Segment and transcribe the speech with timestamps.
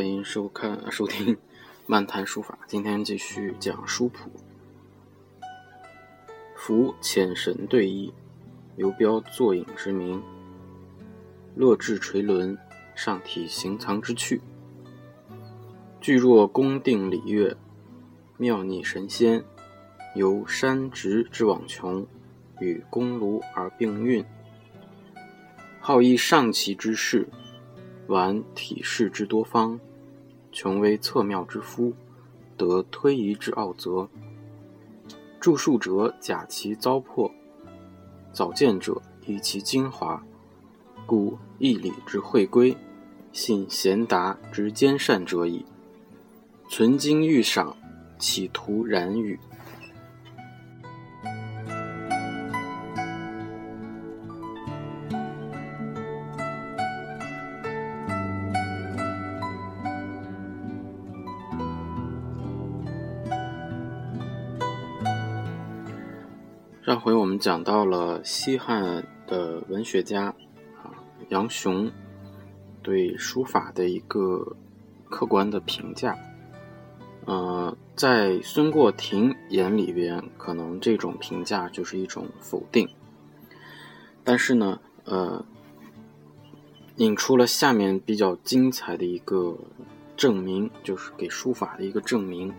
[0.00, 1.36] 欢迎收看收听
[1.86, 2.58] 漫谈书法。
[2.66, 4.30] 今天继续讲书谱。
[6.56, 8.10] 夫浅神对弈，
[8.76, 10.22] 游标作影之名。
[11.54, 12.56] 落至垂纶，
[12.94, 14.40] 上体行藏之趣。
[16.00, 17.54] 具若宫定礼乐，
[18.38, 19.44] 妙拟神仙。
[20.14, 22.06] 由山直之往穷，
[22.58, 24.24] 与宫庐而并运。
[25.78, 27.28] 好逸上奇之士。
[28.06, 29.78] 玩体式之多方，
[30.52, 31.92] 穷微侧妙之夫，
[32.56, 34.08] 得推移之奥泽。
[35.40, 37.30] 著述者假其糟粕，
[38.32, 40.22] 早见者以其精华，
[41.06, 42.76] 故义理之会归，
[43.32, 45.64] 信贤达之兼善者矣。
[46.68, 47.76] 存经欲赏，
[48.18, 49.38] 岂图然与。
[66.90, 70.24] 上回我们讲到了西汉的文学家
[70.82, 70.90] 啊
[71.28, 71.88] 杨雄
[72.82, 74.56] 对书法的一个
[75.08, 76.18] 客观的评价。
[77.26, 82.88] 呃，在孙过庭眼里边，可能这种评价就是一种否定。
[84.24, 85.44] 但是呢，呃，
[86.96, 89.56] 引出了下面比较精彩的一个
[90.16, 92.52] 证明，就是给书法的一个证明，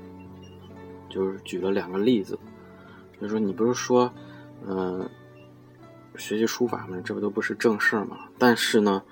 [1.09, 2.39] 就是举了两个例子。
[3.19, 4.11] 就是说你不是说，
[4.67, 5.09] 嗯，
[6.17, 8.17] 学习书法嘛，这不都不是正事儿吗？
[8.37, 9.03] 但是呢，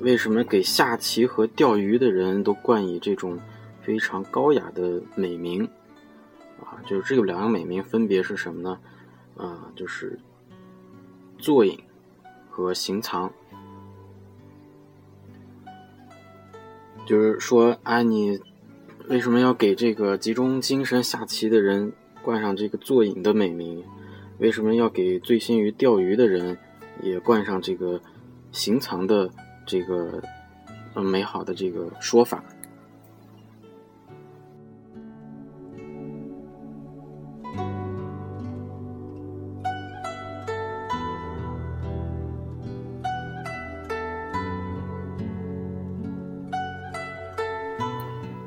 [0.00, 3.38] 为什么给下棋和钓鱼的人都冠以这种
[3.80, 5.64] 非常高雅的美名？
[6.60, 8.78] 啊，就是这两个美名分别是什么呢？
[9.36, 10.18] 啊，就是
[11.38, 11.78] 坐影
[12.50, 13.32] 和行藏。
[17.06, 18.40] 就是说，哎，你
[19.08, 21.92] 为什么要给这个集中精神下棋的人？
[22.22, 23.84] 冠上这个坐影的美名，
[24.38, 26.58] 为什么要给醉心于钓鱼的人
[27.02, 28.00] 也冠上这个
[28.52, 29.30] 行藏的
[29.64, 30.22] 这个
[30.94, 32.44] 嗯美好的这个说法？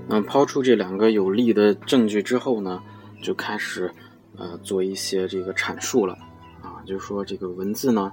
[0.10, 2.82] 嗯，抛出这两个有力的证据之后呢？
[3.22, 3.92] 就开始，
[4.38, 6.14] 呃，做一些这个阐述了，
[6.62, 8.12] 啊，就是说这个文字呢，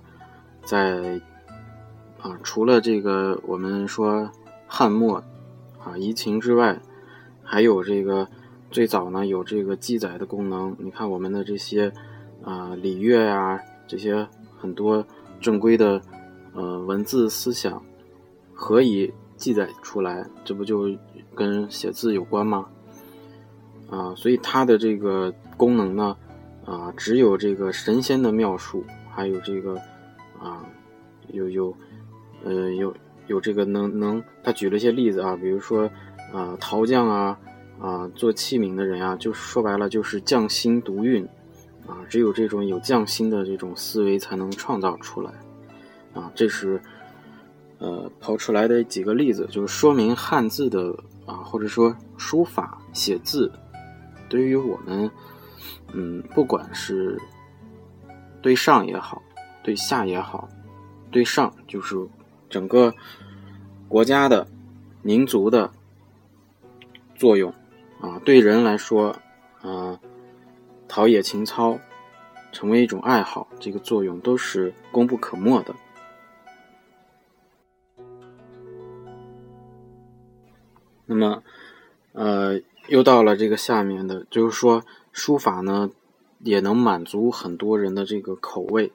[0.64, 1.20] 在
[2.20, 4.30] 啊，除了这个我们说
[4.66, 5.22] 汉末
[5.78, 6.80] 啊移情之外，
[7.42, 8.26] 还有这个
[8.70, 10.74] 最早呢有这个记载的功能。
[10.78, 11.92] 你看我们的这些
[12.42, 15.06] 啊礼乐呀，这些很多
[15.40, 16.00] 正规的
[16.54, 17.82] 呃文字思想，
[18.54, 20.26] 何以记载出来？
[20.42, 20.88] 这不就
[21.34, 22.66] 跟写字有关吗？
[23.90, 26.16] 啊，所以它的这个功能呢，
[26.64, 29.76] 啊，只有这个神仙的妙术，还有这个，
[30.40, 30.64] 啊，
[31.28, 31.76] 有有，
[32.42, 32.92] 呃，有
[33.26, 35.88] 有这个能能，他举了一些例子啊，比如说，
[36.32, 37.38] 啊，陶匠啊，
[37.78, 41.24] 啊，做器皿的人啊，就说白了就是匠心独运，
[41.86, 45.30] 啊，只有这种有匠心的这种思维才能创造出来，
[46.14, 46.80] 啊，这是，
[47.78, 53.52] 呃，抛出来的几个例子，就是说明汉字的啊，或者说书法写字。
[54.34, 55.08] 对于我们，
[55.92, 57.16] 嗯，不管是
[58.42, 59.22] 对上也好，
[59.62, 60.48] 对下也好，
[61.12, 61.94] 对上就是
[62.50, 62.92] 整个
[63.86, 64.44] 国家的、
[65.02, 65.70] 民族的
[67.14, 67.54] 作用
[68.00, 68.18] 啊。
[68.24, 69.16] 对人来说，
[69.62, 70.00] 啊，
[70.88, 71.78] 陶冶情操，
[72.50, 75.72] 成为一种爱好，这个作用都是功不可没的。
[81.06, 81.40] 那么，
[82.14, 82.60] 呃。
[82.88, 85.90] 又到了这个下面的，就是说书法呢，
[86.40, 88.92] 也能满足很多人的这个口味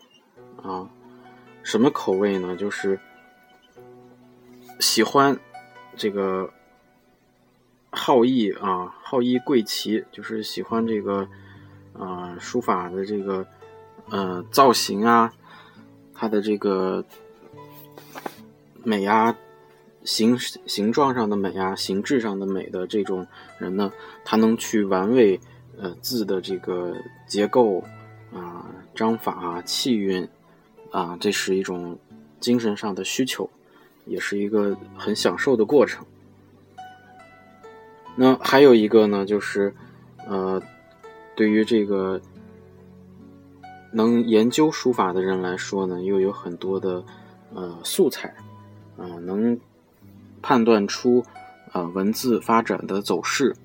[0.61, 0.89] 啊。
[1.63, 2.55] 什么口味呢？
[2.55, 2.99] 就是
[4.79, 5.37] 喜欢
[5.95, 6.51] 这个
[7.89, 8.23] 好。
[8.23, 11.27] 逸啊，好逸贵奇，就是喜欢这个
[11.93, 13.45] 啊书法的这个
[14.09, 15.33] 呃造型啊，
[16.13, 17.03] 它的这个
[18.83, 19.35] 美啊，
[20.09, 20.35] 形
[20.65, 23.27] 形状上的美啊，形制上的美的这种
[23.59, 23.91] 人呢，
[24.25, 25.39] 他能去玩味
[25.77, 26.95] 呃字的这个
[27.27, 27.83] 结构
[28.33, 28.65] 啊、
[28.95, 30.27] 章法、气韵
[30.89, 31.95] 啊，这是一种
[32.39, 33.47] 精神上的需求，
[34.07, 36.03] 也是一个很享受的过程。
[38.15, 39.71] 那还有一个呢，就是
[40.27, 40.59] 呃，
[41.35, 42.19] 对于这个
[43.91, 47.03] 能研究书法的人来说呢，又有很多的
[47.53, 48.33] 呃素材
[48.97, 49.57] 啊、能
[50.41, 51.23] 判断出
[51.71, 53.55] 啊、文字发展的走势。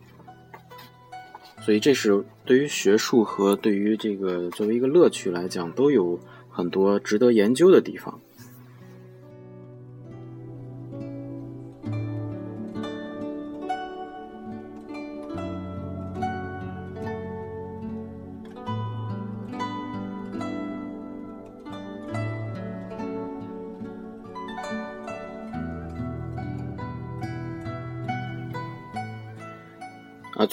[1.62, 8.21] 所以，这是对于学术和对于这个作为一个乐趣来讲，都有很多值得研究的地方。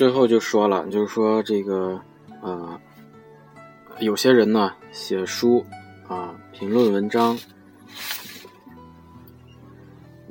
[0.01, 2.01] 最后就说了，就是说这个，
[2.41, 2.81] 呃，
[3.99, 5.63] 有些人呢写书
[6.07, 7.37] 啊，评论文章，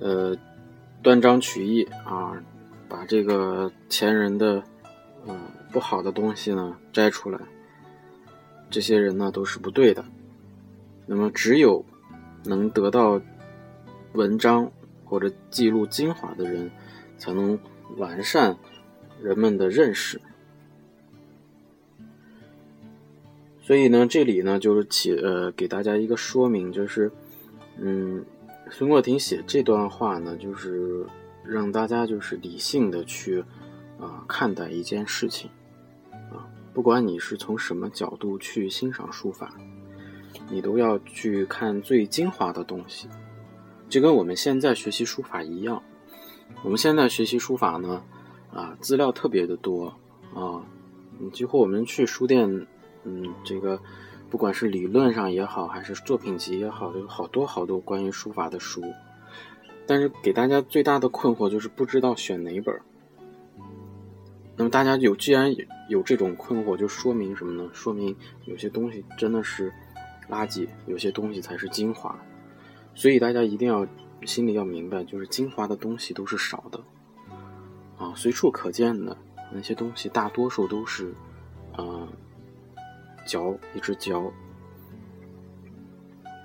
[0.00, 0.36] 呃，
[1.04, 2.32] 断章取义啊，
[2.88, 4.60] 把这个前人的
[5.24, 5.40] 呃
[5.70, 7.38] 不好的东西呢摘出来，
[8.70, 10.04] 这些人呢都是不对的。
[11.06, 11.84] 那么，只有
[12.42, 13.20] 能得到
[14.14, 14.68] 文章
[15.04, 16.68] 或者记录精华的人，
[17.18, 17.56] 才能
[17.98, 18.56] 完善。
[19.22, 20.20] 人们的认识，
[23.62, 27.12] 所以呢，这里呢就是起呃给大家一个说明，就是
[27.78, 28.24] 嗯，
[28.70, 31.04] 孙过庭写这段话呢，就是
[31.44, 33.44] 让大家就是理性的去
[34.00, 35.50] 啊看待一件事情
[36.32, 39.54] 啊，不管你是从什么角度去欣赏书法，
[40.48, 43.06] 你都要去看最精华的东西，
[43.88, 45.82] 就跟我们现在学习书法一样，
[46.62, 48.02] 我们现在学习书法呢。
[48.52, 49.94] 啊，资料特别的多
[50.34, 50.64] 啊！
[51.18, 52.66] 你几乎我们去书店，
[53.04, 53.80] 嗯，这个
[54.28, 58.82] 不管是理论上也好，还是作品集也好，有好多好多关于书法的书。
[59.86, 62.80] 但是给大家最大的困惑就是不知道选哪本。
[64.56, 65.54] 那么大家有既然
[65.88, 67.70] 有这种困惑，就说明什么呢？
[67.72, 68.14] 说明
[68.44, 69.72] 有些东西真的是
[70.28, 72.18] 垃圾，有些东西才是精华。
[72.94, 73.86] 所以大家一定要
[74.24, 76.80] 心里要明白，就是精华的东西都是少的。
[78.14, 79.16] 随处可见的
[79.52, 81.12] 那些东西，大多数都是，
[81.76, 82.08] 呃，
[83.26, 84.32] 嚼，一直嚼，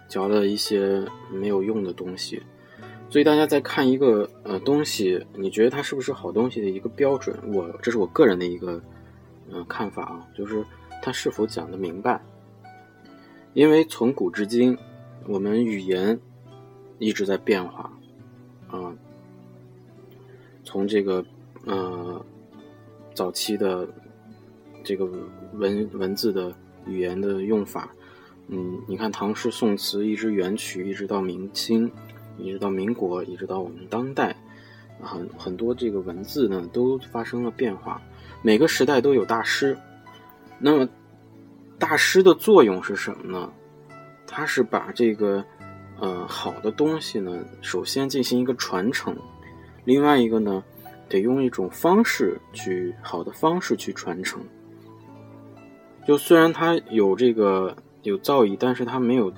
[0.08, 2.42] 嚼了一些没有用的东西。
[3.10, 8.82] 所以大家在看一个呃东西，你觉得它是不是好东西的一个标准，我这是我个人的一个
[9.52, 10.66] 嗯、看法啊，就是
[11.02, 12.20] 它是否讲得明白。
[13.54, 14.78] 因为从古至今，
[15.28, 16.20] 我们语言
[16.98, 17.92] 一直在变化，
[18.68, 18.96] 啊，
[20.64, 21.24] 从这个。
[21.66, 22.24] 呃，
[23.16, 23.88] 早期的
[24.84, 25.06] 这个
[25.54, 26.54] 文文字的
[26.86, 27.90] 语言的用法，
[28.50, 31.92] 嗯，你看唐诗宋词一直元曲，一直到明清，
[32.38, 34.36] 一直到民国，一直到我们当代，
[35.02, 38.00] 很很多这个文字呢都发生了变化。
[38.44, 39.76] 每个时代都有大师，
[40.60, 40.88] 那么
[41.80, 43.52] 大师的作用是什么呢？
[44.28, 45.44] 他是把这个
[46.00, 49.18] 呃好的东西呢，首先进行一个传承，
[49.84, 50.64] 另外一个呢。
[51.08, 54.42] 得用一种方式去好的方式去传承。
[56.06, 59.34] 就虽然他有这个有造诣，但是他没有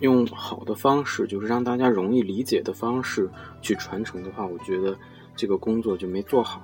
[0.00, 3.28] 用好的方式，就是让大家容易理解的方式
[3.62, 4.96] 去传承的话，我觉得
[5.36, 6.60] 这个工作就没做好。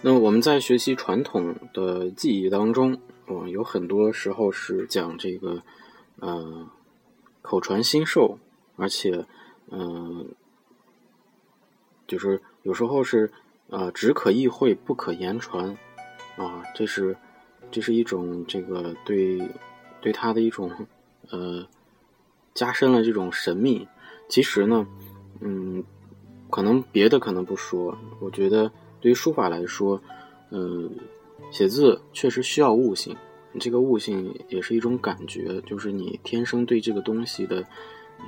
[0.00, 5.60] 那我们在学习传统的技艺当中，嗯，有很多时候是讲这个，
[6.20, 6.68] 呃，
[7.42, 8.38] 口传心授，
[8.76, 9.26] 而且，
[9.72, 10.28] 嗯，
[12.06, 13.32] 就是有时候是，
[13.70, 15.76] 呃，只可意会不可言传，
[16.36, 17.16] 啊，这是，
[17.72, 19.50] 这是一种这个对，
[20.00, 20.70] 对他的一种，
[21.30, 21.66] 呃，
[22.54, 23.88] 加深了这种神秘。
[24.28, 24.86] 其实呢，
[25.40, 25.82] 嗯，
[26.50, 28.70] 可能别的可能不说，我觉得。
[29.00, 30.00] 对于书法来说，
[30.50, 30.90] 嗯，
[31.50, 33.16] 写字确实需要悟性。
[33.58, 37.64] 这个悟性也是一种感觉，就是你天生对这个东西的，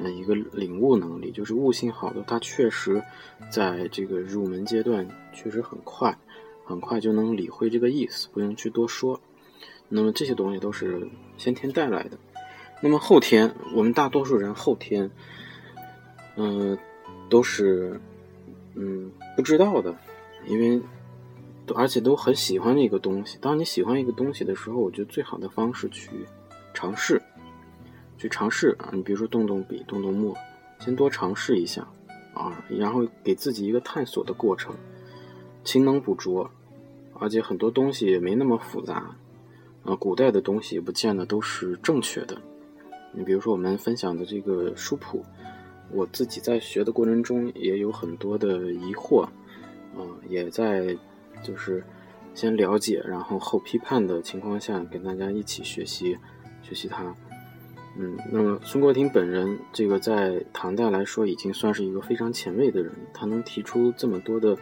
[0.02, 3.02] 呃一个领悟能力，就是悟性好的，他确实
[3.50, 6.16] 在这个入门阶段确实很快，
[6.64, 9.20] 很快就能理会这个意思，不用去多说。
[9.88, 12.18] 那么这些东西都是先天带来的。
[12.80, 15.10] 那么后天，我们大多数人后天，
[16.36, 16.78] 嗯，
[17.28, 18.00] 都是
[18.74, 19.94] 嗯不知道的，
[20.46, 20.80] 因为。
[21.76, 23.38] 而且都很喜欢一个东西。
[23.40, 26.10] 当你喜欢一个东西的时候，我觉得最好的方式去
[26.74, 27.22] 尝试，
[28.18, 28.90] 去尝试啊！
[28.92, 30.36] 你比如说动动笔、动动墨，
[30.80, 31.86] 先多尝试一下
[32.34, 34.74] 啊，然后给自己一个探索的过程，
[35.62, 36.50] 勤能补拙。
[37.12, 39.14] 而且很多东西也没那么复杂
[39.84, 42.36] 啊，古代的东西也不见得都是正确的。
[43.12, 45.24] 你比如说我们分享的这个书谱，
[45.92, 49.28] 我自己在学的过程中也有很多的疑惑
[49.96, 50.96] 啊，也在。
[51.42, 51.82] 就是
[52.34, 56.18] 先了解，然后后批判的情况下，跟大家一起学习
[56.60, 57.14] 学习它。
[57.96, 64.54] 嗯，那么孙国庭本人，这个在唐代来说，已经算是一个非常前卫的人，他能提出这么多的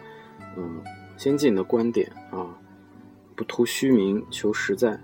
[0.56, 0.80] 嗯
[1.16, 2.56] 先进的观点啊，
[3.34, 5.00] 不图虚名，求实在，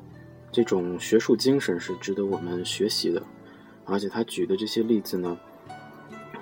[0.52, 3.20] 这种学术精神是值得我们学习的。
[3.84, 5.36] 而且他举的这些例子呢，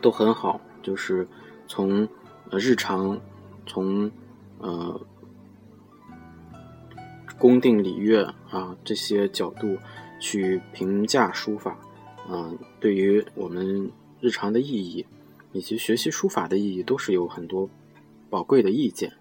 [0.02, 1.26] 都很好，就是
[1.66, 2.06] 从
[2.50, 3.18] 呃日常，
[3.66, 4.10] 从
[4.58, 5.00] 呃。
[7.38, 9.76] 宫定礼乐啊，这些角度
[10.20, 11.76] 去评价书法，
[12.30, 13.90] 嗯，对于我们
[14.20, 15.04] 日常的意义，
[15.50, 17.68] 以及学习书法的意义，都是有很多
[18.30, 19.12] 宝贵的意见，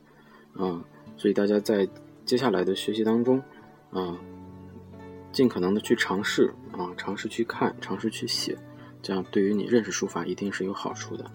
[0.53, 0.83] 嗯，
[1.17, 1.87] 所以大家在
[2.23, 3.41] 接下来的学习当中，
[3.91, 4.15] 嗯，
[5.31, 8.55] 尽可能的去尝试啊，尝试去看，尝试去写，
[9.01, 11.25] 这样对于你认识书法一定是有好处的。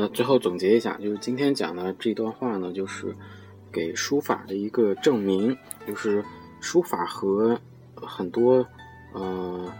[0.00, 3.14] 那最后总结一下，就是今天讲的这段话呢，就是
[3.70, 5.54] 给书法的一个证明，
[5.86, 6.24] 就是
[6.58, 7.60] 书法和
[7.94, 8.66] 很多
[9.12, 9.70] 呃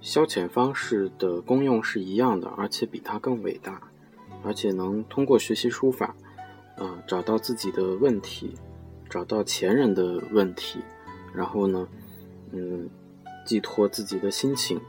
[0.00, 3.82] 消遣方式的功用是一样的，而且比它更伟大，
[4.44, 6.14] 而且能通过学习书法
[6.76, 8.54] 啊找到自己的问题，
[9.10, 10.78] 找到前人的问题，
[11.34, 11.88] 然后呢，
[12.52, 12.88] 嗯，
[13.44, 14.80] 寄托自己的心情，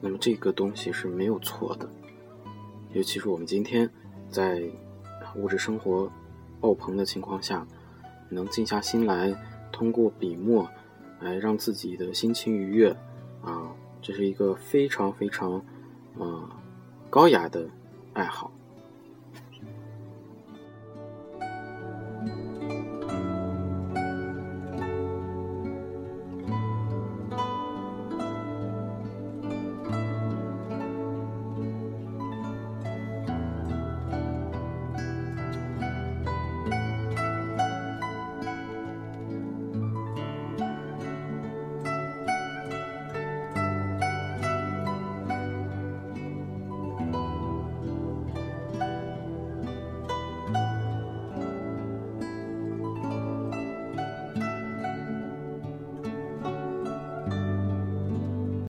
[0.00, 1.86] 那么这个东西是没有错的。
[2.94, 3.90] 尤其是我们今天
[4.30, 4.62] 在
[5.34, 6.10] 物质生活
[6.60, 7.66] 爆棚的情况下，
[8.28, 9.34] 能静下心来，
[9.72, 10.68] 通过笔墨
[11.20, 12.96] 来让自己的心情愉悦，
[13.42, 15.54] 啊，这是一个非常非常，
[16.16, 16.48] 啊，
[17.10, 17.68] 高雅的
[18.12, 18.52] 爱好。